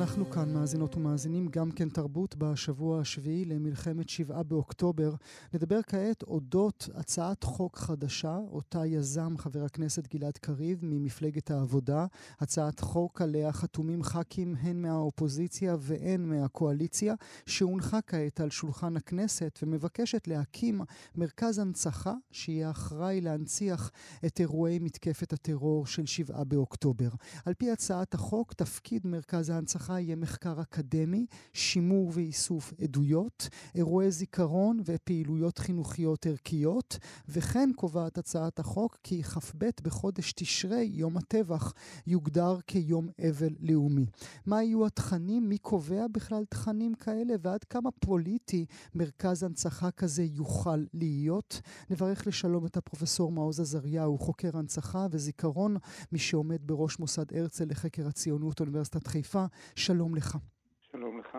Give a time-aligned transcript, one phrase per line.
[0.00, 5.14] אנחנו כאן מאזינות ומאזינים גם כן תרבות בשבוע השביעי למלחמת שבעה באוקטובר.
[5.54, 12.06] נדבר כעת אודות הצעת חוק חדשה, אותה יזם חבר הכנסת גלעד קריב ממפלגת העבודה.
[12.40, 17.14] הצעת חוק עליה חתומים ח"כים הן מהאופוזיציה והן מהקואליציה,
[17.46, 20.80] שהונחה כעת על שולחן הכנסת ומבקשת להקים
[21.16, 23.90] מרכז הנצחה שיהיה אחראי להנציח
[24.26, 27.08] את אירועי מתקפת הטרור של שבעה באוקטובר.
[27.44, 34.10] על פי הצעת החוק, תפקיד מרכז ההנצחה ההצלחה יהיה מחקר אקדמי, שימור ואיסוף עדויות, אירועי
[34.10, 36.98] זיכרון ופעילויות חינוכיות ערכיות,
[37.28, 41.72] וכן קובעת הצעת החוק כי כ"ב בחודש תשרי, יום הטבח,
[42.06, 44.06] יוגדר כיום אבל לאומי.
[44.46, 45.48] מה יהיו התכנים?
[45.48, 47.34] מי קובע בכלל תכנים כאלה?
[47.40, 51.60] ועד כמה פוליטי מרכז הנצחה כזה יוכל להיות?
[51.90, 55.76] נברך לשלום את הפרופסור מעוז עזריהו, חוקר הנצחה וזיכרון,
[56.12, 59.44] מי שעומד בראש מוסד הרצל לחקר הציונות, אוניברסיטת חיפה.
[59.76, 60.36] שלום לך.
[60.80, 61.36] שלום לך.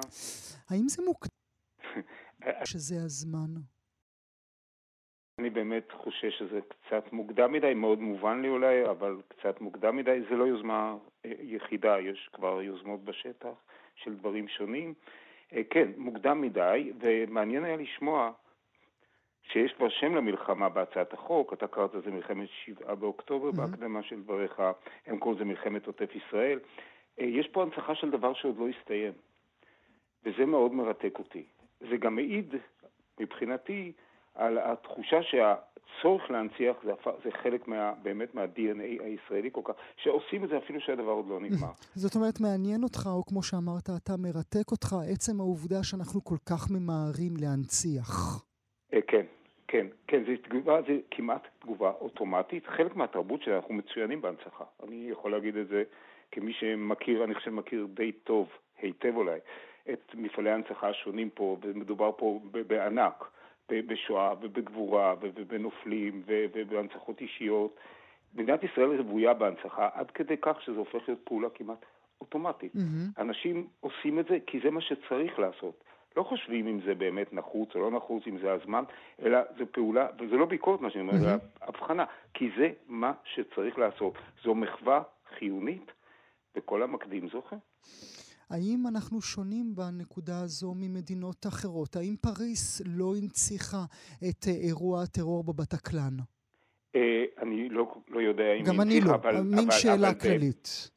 [0.69, 1.29] האם זה מוקדם
[2.71, 3.61] שזה הזמן?
[5.39, 10.21] אני באמת חושש שזה קצת מוקדם מדי, מאוד מובן לי אולי, אבל קצת מוקדם מדי.
[10.29, 13.53] זה לא יוזמה אה, יחידה, יש כבר יוזמות בשטח
[13.95, 14.93] של דברים שונים.
[15.53, 18.31] אה, כן, מוקדם מדי, ומעניין היה לשמוע
[19.51, 23.57] שיש כבר שם למלחמה בהצעת החוק, אתה קראת לזה מלחמת שבעה באוקטובר, mm-hmm.
[23.57, 24.61] בהקדמה של דבריך,
[25.05, 26.59] הם קוראים לזה מלחמת עוטף ישראל.
[27.19, 29.13] אה, יש פה הנצחה של דבר שעוד לא הסתיים,
[30.23, 31.43] וזה מאוד מרתק אותי.
[31.79, 32.55] זה גם מעיד,
[33.19, 33.91] מבחינתי,
[34.35, 36.91] על התחושה שהצורך להנציח זה,
[37.23, 41.39] זה חלק מה, באמת מה-DNA הישראלי כל כך, שעושים את זה אפילו שהדבר עוד לא
[41.39, 41.71] נגמר.
[42.03, 46.71] זאת אומרת, מעניין אותך, או כמו שאמרת, אתה מרתק אותך, עצם העובדה שאנחנו כל כך
[46.71, 48.43] ממהרים להנציח.
[48.93, 49.25] אה, כן,
[49.67, 52.67] כן, כן, זו תגובה, זה כמעט תגובה אוטומטית.
[52.67, 54.63] חלק מהתרבות שאנחנו מצוינים בהנצחה.
[54.83, 55.83] אני יכול להגיד את זה
[56.35, 58.49] כמי שמכיר, אני חושב מכיר די טוב,
[58.81, 59.39] היטב אולי,
[59.93, 63.23] את מפעלי ההנצחה השונים פה, ומדובר פה בענק,
[63.69, 67.79] בשואה ובגבורה ובנופלים ובהנצחות אישיות.
[68.33, 71.85] מדינת ישראל רוויה בהנצחה עד כדי כך שזה הופך להיות פעולה כמעט
[72.21, 72.75] אוטומטית.
[72.75, 73.21] Mm-hmm.
[73.21, 75.83] אנשים עושים את זה כי זה מה שצריך לעשות.
[76.17, 78.83] לא חושבים אם זה באמת נחוץ או לא נחוץ, אם זה הזמן,
[79.21, 81.67] אלא זו פעולה, וזה לא ביקורת מה שאני אומר, זה mm-hmm.
[81.67, 84.13] הבחנה, כי זה מה שצריך לעשות.
[84.43, 85.01] זו מחווה
[85.37, 85.91] חיונית
[86.55, 87.55] וכל המקדים זוכה.
[88.49, 91.95] האם אנחנו שונים בנקודה הזו ממדינות אחרות?
[91.95, 93.83] האם פריס לא הנציחה
[94.29, 96.17] את אה, אירוע הטרור בבטקלן?
[96.95, 99.31] אה, אני לא, לא יודע אם היא הנציחה, אבל...
[99.31, 100.91] גם אני לא, מין שאלה אבל, כללית.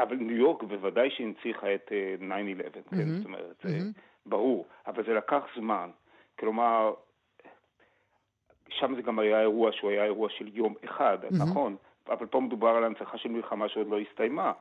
[0.00, 3.08] אבל ניו יורק בוודאי שהנציחה את 9-11, mm-hmm, כן?
[3.16, 3.68] זאת אומרת, mm-hmm.
[3.68, 3.78] זה
[4.26, 5.90] ברור, אבל זה לקח זמן.
[6.38, 6.94] כלומר,
[8.68, 11.42] שם זה גם היה אירוע שהוא היה אירוע של יום אחד, mm-hmm.
[11.42, 11.76] נכון?
[12.10, 14.52] אבל פה מדובר על הנצחה של מלחמה שעוד לא הסתיימה.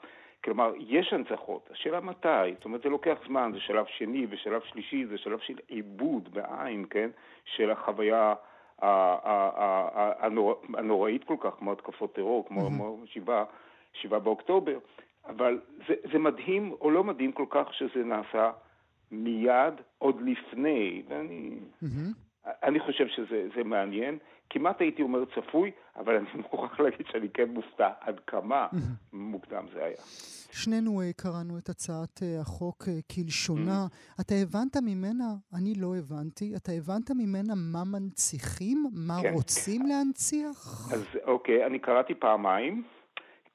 [0.43, 5.05] כלומר, יש הנצחות, השאלה מתי, זאת אומרת, זה לוקח זמן, זה שלב שני ושלב שלישי,
[5.05, 7.09] זה שלב של עיבוד בעין, כן,
[7.45, 8.33] של החוויה
[10.73, 14.77] הנוראית כל כך, כמו התקפות טרור, כמו שבעה, באוקטובר,
[15.27, 18.51] אבל זה, זה מדהים או לא מדהים כל כך שזה נעשה
[19.11, 21.59] מיד, עוד לפני, ואני...
[22.63, 24.17] אני חושב שזה מעניין.
[24.49, 28.67] כמעט הייתי אומר צפוי, אבל אני מוכרח להגיד שאני כן מופתע עד כמה
[29.13, 29.95] מוקדם זה היה.
[30.51, 33.87] שנינו uh, קראנו את הצעת uh, החוק uh, כלשונה.
[34.21, 38.85] אתה הבנת ממנה, אני לא הבנתי, אתה הבנת ממנה מה מנציחים?
[38.93, 39.33] מה כן.
[39.33, 40.89] רוצים להנציח?
[40.93, 42.83] אז אוקיי, אני קראתי פעמיים.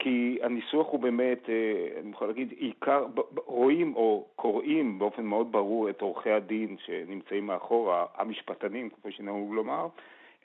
[0.05, 3.07] כי הניסוח הוא באמת, אה, אני יכול להגיד, עיקר,
[3.47, 9.87] רואים או קוראים באופן מאוד ברור את עורכי הדין שנמצאים מאחורה, המשפטנים, כמו שנהוג לומר,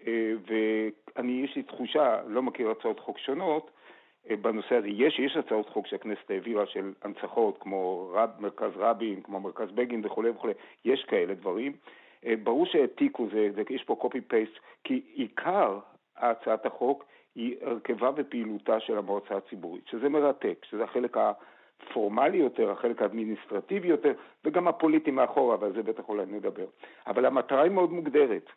[0.07, 3.71] אה, ואני, יש לי תחושה, לא מכיר הצעות חוק שונות,
[4.29, 4.87] אה, בנושא הזה.
[4.87, 10.05] יש, יש הצעות חוק שהכנסת העבירה של הנצחות, כמו רב, מרכז רבין, כמו מרכז בגין
[10.05, 10.53] וכולי וכולי,
[10.85, 11.73] יש כאלה דברים.
[12.43, 15.79] ברור שהעתיקו, זה, זה, יש פה copy-paste, כי עיקר
[16.17, 17.05] הצעת החוק
[17.39, 24.13] היא הרכבה ופעילותה של המועצה הציבורית, שזה מרתק, שזה החלק הפורמלי יותר, החלק האדמיניסטרטיבי יותר,
[24.45, 26.65] וגם הפוליטי מאחורה, ועל זה בטח אולי נדבר.
[27.07, 28.49] אבל המטרה היא מאוד מוגדרת.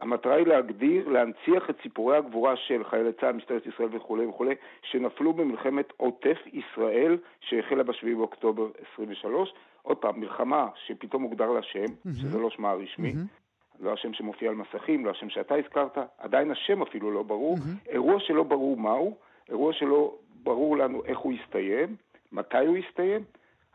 [0.00, 5.32] המטרה היא להגדיר, להנציח את סיפורי הגבורה של חיילי צה"ל, משטרת ישראל וכולי וכולי, שנפלו
[5.32, 9.52] במלחמת עוטף ישראל שהחלה ב-7 באוקטובר 23.
[9.82, 12.14] עוד פעם, מלחמה שפתאום הוגדר לה שם, mm-hmm.
[12.20, 13.39] שזה לא שמה הרשמי, mm-hmm.
[13.80, 17.90] לא השם שמופיע על מסכים, לא השם שאתה הזכרת, עדיין השם אפילו לא ברור, mm-hmm.
[17.90, 19.16] אירוע שלא ברור מהו,
[19.48, 21.96] אירוע שלא ברור לנו איך הוא יסתיים,
[22.32, 23.24] מתי הוא יסתיים,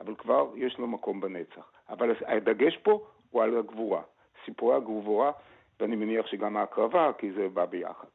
[0.02, 1.72] אבל כבר יש לו מקום בנצח.
[1.90, 4.02] אבל הדגש פה הוא על הגבורה,
[4.46, 5.31] סיפורי הגבורה,
[5.80, 8.07] ואני מניח שגם ההקרבה, כי זה בא ביחד.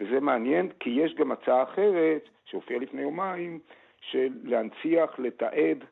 [0.00, 3.58] וזה מעניין, כי יש גם הצעה אחרת, שהופיעה לפני יומיים,
[4.00, 5.84] של להנציח, לתעד,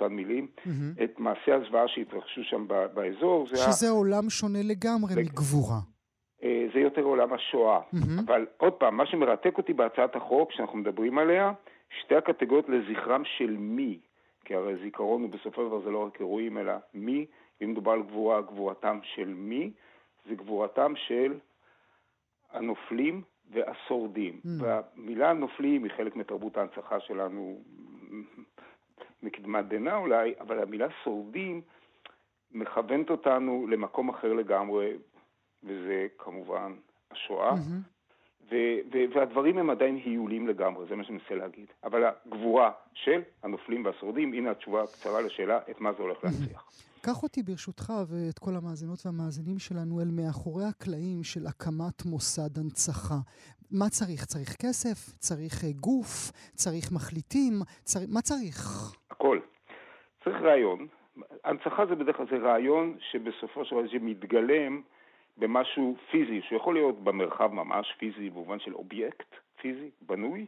[0.00, 1.04] אותן מילים, mm-hmm.
[1.04, 3.46] את מעשי הזוועה שהתרחשו שם באזור.
[3.46, 5.20] שזה זה עולם שונה לגמרי ו...
[5.20, 5.78] מגבורה.
[6.42, 7.80] אה, זה יותר עולם השואה.
[7.80, 8.20] Mm-hmm.
[8.26, 11.52] אבל עוד פעם, מה שמרתק אותי בהצעת החוק, שאנחנו מדברים עליה,
[12.00, 13.98] שתי הקטגוריות לזכרם של מי.
[14.44, 17.26] כי הרי זיכרון הוא בסופו של דבר זה לא רק אירועים, אלא מי.
[17.62, 19.70] אם מדובר על גבורה, גבורתם של מי?
[20.28, 21.38] זה גבורתם של
[22.52, 24.40] הנופלים והשורדים.
[24.44, 24.48] Mm.
[24.58, 27.62] והמילה נופלים היא חלק מתרבות ההנצחה שלנו
[29.22, 31.60] מקדמת דנא אולי, אבל המילה שורדים
[32.52, 34.92] מכוונת אותנו למקום אחר לגמרי,
[35.64, 36.74] וזה כמובן
[37.10, 37.52] השואה.
[37.52, 38.00] Mm-hmm.
[39.14, 41.66] והדברים הם עדיין היולים לגמרי, זה מה שאני מנסה להגיד.
[41.84, 46.70] אבל הגבורה של הנופלים והשורדים, הנה התשובה הקצרה לשאלה, את מה זה הולך להצליח.
[47.02, 53.18] קח אותי ברשותך ואת כל המאזינות והמאזינים שלנו אל מאחורי הקלעים של הקמת מוסד הנצחה.
[53.70, 54.24] מה צריך?
[54.24, 55.18] צריך כסף?
[55.18, 56.32] צריך אה, גוף?
[56.54, 57.62] צריך מחליטים?
[57.84, 58.00] צר...
[58.08, 58.92] מה צריך?
[60.30, 60.86] צריך רעיון.
[61.44, 64.80] הנצחה זה בדרך כלל זה רעיון שבסופו של דבר מתגלם
[65.36, 70.46] במשהו פיזי, שיכול להיות במרחב ממש פיזי, במובן של אובייקט פיזי, בנוי,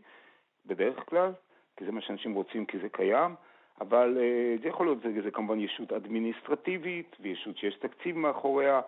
[0.66, 1.32] בדרך כלל,
[1.76, 3.34] כי זה מה שאנשים רוצים כי זה קיים,
[3.80, 8.80] אבל אה, זה יכול להיות, זה, זה כמובן ישות אדמיניסטרטיבית, וישות שיש תקציב מאחוריה.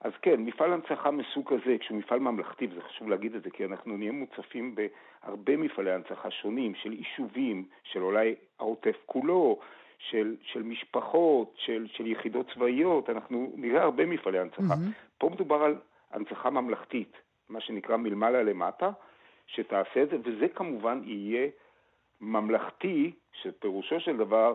[0.00, 3.64] אז כן, מפעל הנצחה מסוג כזה, כשהוא מפעל ממלכתי, וזה חשוב להגיד את זה, כי
[3.64, 9.58] אנחנו נהיה מוצפים בהרבה מפעלי הנצחה שונים, של יישובים, של אולי העוטף כולו,
[9.98, 14.74] של, של משפחות, של, של יחידות צבאיות, אנחנו נראה הרבה מפעלי הנצחה.
[14.74, 15.18] Mm-hmm.
[15.18, 15.76] פה מדובר על
[16.12, 17.12] הנצחה ממלכתית,
[17.48, 18.90] מה שנקרא מלמעלה למטה,
[19.46, 21.48] שתעשה את זה, וזה כמובן יהיה
[22.20, 24.54] ממלכתי, שפירושו של דבר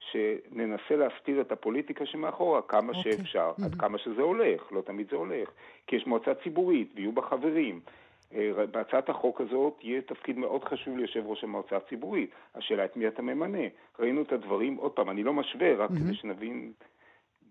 [0.00, 2.96] שננסה להסתיר את הפוליטיקה שמאחורה כמה okay.
[2.96, 3.12] אוקיי.
[3.12, 3.64] שאפשר, mm-hmm.
[3.64, 5.48] עד כמה שזה הולך, לא תמיד זה הולך,
[5.86, 7.80] כי יש מועצה ציבורית ויהיו בה חברים.
[8.34, 12.30] אה, בהצעת החוק הזאת יהיה תפקיד מאוד חשוב ליושב ראש המועצה הציבורית.
[12.54, 13.68] השאלה את מי אתה ממנה.
[13.98, 15.94] ראינו את הדברים, עוד פעם, אני לא משווה, רק mm-hmm.
[15.96, 16.72] כדי שנבין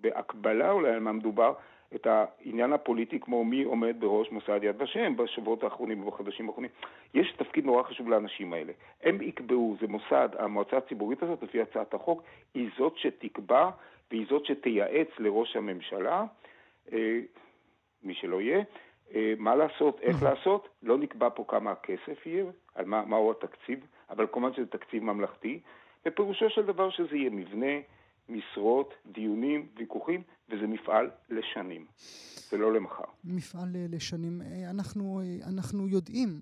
[0.02, 1.54] בהקבלה אולי על מה מדובר,
[1.96, 6.72] את העניין הפוליטי כמו מי עומד בראש מוסד יד ושם בשבועות האחרונים ובחודשים האחרונים.
[7.14, 8.74] יש תפקיד נורא חשוב לאנשים האלה.
[9.04, 12.24] הם יקבעו, זה מוסד, המועצה הציבורית הזאת, לפי הצעת החוק,
[12.54, 13.70] היא זאת שתקבע
[14.12, 16.26] והיא זאת שתייעץ לראש הממשלה,
[16.94, 17.20] אה,
[18.04, 18.64] מי שלא יהיה,
[19.38, 23.80] מה לעשות, איך לעשות, לא נקבע פה כמה הכסף יהיה, על מה, מהו התקציב,
[24.10, 25.60] אבל כמובן שזה תקציב ממלכתי,
[26.06, 27.76] ופירושו של דבר שזה יהיה מבנה,
[28.30, 31.86] משרות, דיונים, ויכוחים, וזה מפעל לשנים,
[32.52, 33.04] ולא למחר.
[33.24, 34.42] מפעל אה, לשנים.
[34.42, 36.42] אה, אנחנו, אה, אנחנו יודעים,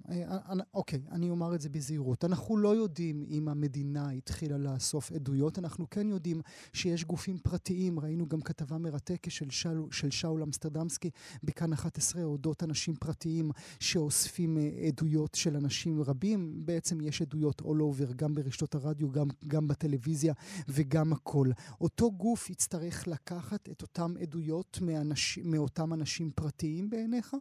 [0.73, 5.89] אוקיי, אני אומר את זה בזהירות, אנחנו לא יודעים אם המדינה התחילה לאסוף עדויות, אנחנו
[5.89, 6.41] כן יודעים
[6.73, 11.09] שיש גופים פרטיים, ראינו גם כתבה מרתקת של, של, של שאול אמסטרדמסקי
[11.43, 14.57] בכאן 11 אודות אנשים פרטיים שאוספים
[14.87, 20.33] עדויות של אנשים רבים, בעצם יש עדויות all over, גם ברשתות הרדיו, גם, גם בטלוויזיה
[20.67, 21.47] וגם הכל.
[21.81, 27.35] אותו גוף יצטרך לקחת את אותם עדויות מאנש, מאותם אנשים פרטיים בעיניך?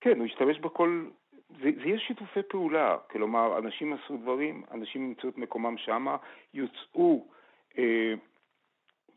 [0.00, 1.06] כן, הוא ישתמש בכל...
[1.48, 6.16] זה, זה יהיה שיתופי פעולה, כלומר, אנשים עשו דברים, אנשים ימצאו את מקומם שמה,
[6.54, 7.26] יוצאו,
[7.78, 8.14] אה,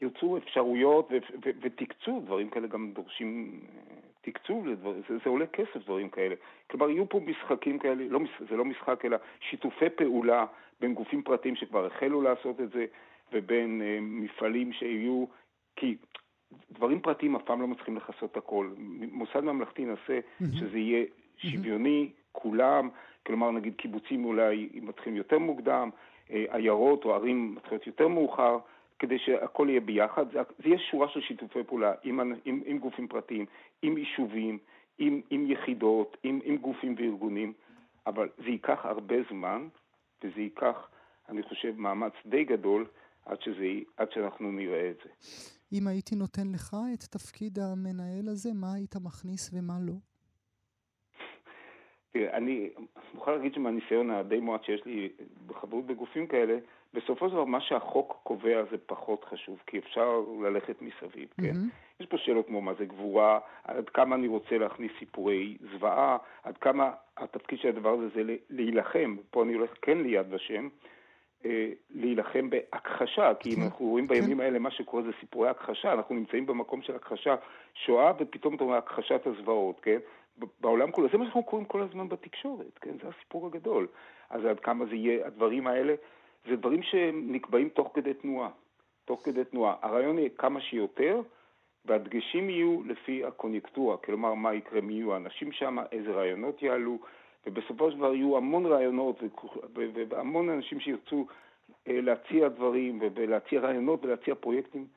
[0.02, 5.48] יוצאו אפשרויות ו, ו, ותקצוב, דברים כאלה גם דורשים אה, תקצוב לדברים, זה, זה עולה
[5.48, 6.36] כסף דברים כאלה.
[6.72, 8.20] כלומר, יהיו פה משחקים כאלה, לא,
[8.50, 10.46] זה לא משחק אלא שיתופי פעולה
[10.80, 12.86] בין גופים פרטיים שכבר החלו לעשות את זה,
[13.34, 15.26] ובין אה, מפעלים שיהיו,
[15.76, 15.96] כי
[16.72, 18.70] דברים פרטיים אף פעם לא מצליחים לכסות הכל.
[19.12, 20.44] מוסד ממלכתי mm-hmm.
[20.60, 21.06] שזה יהיה
[21.38, 22.10] שוויוני.
[22.42, 22.90] כולם,
[23.26, 25.90] כלומר נגיד קיבוצים אולי מתחילים יותר מוקדם,
[26.32, 28.58] אה, עיירות או ערים מתחילות יותר מאוחר,
[29.00, 30.32] כדי שהכל יהיה ביחד.
[30.32, 33.46] זה, זה יהיה שורה של שיתופי פעולה עם, עם, עם גופים פרטיים,
[33.82, 34.58] עם יישובים,
[34.98, 37.54] עם, עם יחידות, עם, עם גופים וארגונים,
[38.08, 39.68] אבל זה ייקח הרבה זמן,
[40.24, 40.90] וזה ייקח,
[41.30, 42.86] אני חושב, מאמץ די גדול
[43.26, 45.10] עד, שזה, עד שאנחנו נראה את זה.
[45.74, 49.94] אם הייתי נותן לך את תפקיד המנהל הזה, מה היית מכניס ומה לא?
[52.12, 52.70] תראה, אני
[53.14, 55.10] מוכרח להגיד שמהניסיון הדי מועט שיש לי
[55.48, 56.58] בחברות בגופים כאלה,
[56.94, 61.52] בסופו של דבר מה שהחוק קובע זה פחות חשוב, כי אפשר ללכת מסביב, כן?
[61.52, 62.00] Mm-hmm.
[62.00, 66.58] יש פה שאלות כמו מה זה גבורה, עד כמה אני רוצה להכניס סיפורי זוועה, עד
[66.58, 70.68] כמה התפקיד של הדבר הזה זה להילחם, פה אני הולך כן ליד ושם,
[71.90, 74.44] להילחם בהכחשה, כי אם כן, אנחנו רואים בימים כן.
[74.44, 77.36] האלה מה שקורה זה סיפורי הכחשה, אנחנו נמצאים במקום של הכחשה
[77.74, 79.98] שואה ופתאום אתה אומר הכחשת הזוועות, כן?
[80.60, 82.92] בעולם כולו, זה מה שאנחנו קוראים כל הזמן בתקשורת, כן?
[83.04, 83.88] זה הסיפור הגדול.
[84.30, 85.96] אז עד כמה זה יהיה, הדברים האלה,
[86.50, 88.50] זה דברים שנקבעים תוך כדי תנועה,
[89.06, 89.76] תוך כדי תנועה.
[89.82, 91.22] הרעיון יהיה כמה שיותר,
[91.86, 96.98] והדגשים יהיו לפי הקוניונקטורה, כלומר מה יקרה, מי יהיו האנשים שם, איזה רעיונות יעלו,
[97.48, 99.20] ובסופו של דבר יהיו המון רעיונות
[100.10, 101.28] והמון אנשים שירצו
[101.88, 104.88] אה, להציע דברים ולהציע רעיונות ולהציע פרויקטים,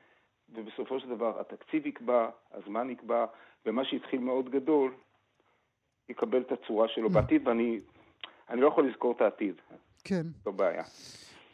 [0.54, 3.26] ובסופו של דבר התקציב יקבע, הזמן יקבע,
[3.66, 4.92] ומה שהתחיל מאוד גדול
[6.08, 7.12] יקבל את הצורה שלו mm.
[7.12, 7.80] בעתיד, ואני
[8.50, 9.54] לא יכול לזכור את העתיד.
[10.04, 10.22] כן.
[10.44, 10.82] זו בעיה.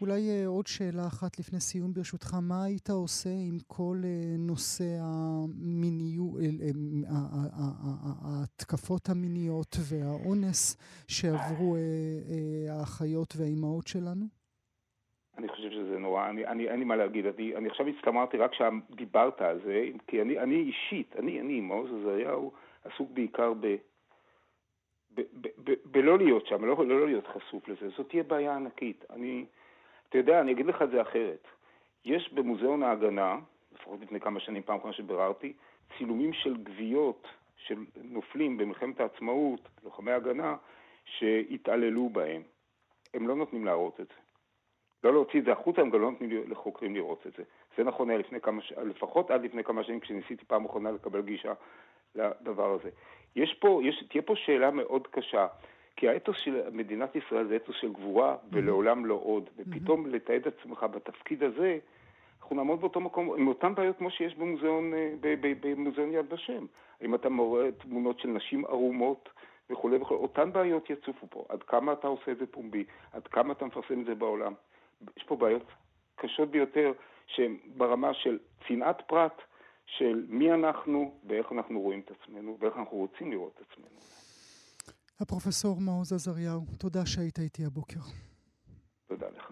[0.00, 4.07] אולי uh, עוד שאלה אחת לפני סיום ברשותך, מה היית עושה עם כל uh,
[4.38, 7.12] נושא המיניות, uh,
[8.25, 10.76] ההתקפות המיניות והאונס
[11.09, 11.76] שעברו
[12.71, 14.25] האחיות והאימהות שלנו?
[15.38, 18.50] אני חושב שזה נורא, אני, אני, אין לי מה להגיד, אני, אני עכשיו הצטמרתי רק
[18.50, 22.53] כשדיברת על זה, כי אני, אני אישית, אני, אני, מעוז עזריהו,
[22.85, 23.76] עסוק בעיקר ב...
[25.85, 29.05] בלא להיות שם, לא, לא להיות חשוף לזה, זאת תהיה בעיה ענקית.
[29.11, 29.45] אני,
[30.09, 31.49] אתה יודע, אני אגיד לך את זה אחרת.
[32.05, 33.39] יש במוזיאון ההגנה,
[33.75, 35.53] לפחות לפני כמה שנים, פעם אחרונה שביררתי,
[35.99, 40.57] צילומים של גוויות של נופלים במלחמת העצמאות, לוחמי הגנה,
[41.05, 42.43] שהתעללו בהם.
[43.15, 44.15] הם לא נותנים להראות את זה.
[45.05, 47.43] לא להוציא את זה החוצה, הם גם לא נותנים לחוקרים לראות את זה.
[47.77, 51.53] זה נכון היה לפני כמה, לפחות עד לפני כמה שנים, כשניסיתי פעם אחרונה לקבל גישה
[52.15, 52.91] לדבר הזה.
[53.37, 55.47] יש פה, יש, תהיה פה שאלה מאוד קשה.
[55.97, 59.50] כי האתוס של מדינת ישראל זה אתוס של גבורה ולעולם לא עוד.
[59.57, 61.79] ופתאום לתעד עצמך בתפקיד הזה,
[62.41, 66.67] אנחנו נעמוד באותו מקום, עם אותן בעיות כמו שיש במוזיאון, אה, במוזיאון יד ושם.
[67.03, 69.29] אם אתה מורה תמונות של נשים ערומות
[69.71, 71.45] וכולי וכולי, אותן בעיות יצופו פה.
[71.49, 74.55] עד כמה אתה עושה את זה פומבי, עד כמה אתה מפרסם את זה בעולם.
[75.17, 75.62] יש פה בעיות
[76.17, 76.93] קשות ביותר,
[77.26, 78.38] שהן ברמה של
[78.69, 79.43] צנעת פרט,
[79.87, 84.25] של מי אנחנו ואיך אנחנו רואים את עצמנו ואיך אנחנו רוצים לראות את עצמנו.
[85.21, 88.01] הפרופסור מעוז עזריהו, תודה שהיית איתי הבוקר.
[89.09, 89.51] תודה לך.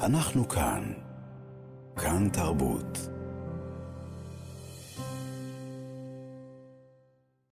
[0.00, 0.92] אנחנו כאן.
[1.96, 3.15] כאן תרבות.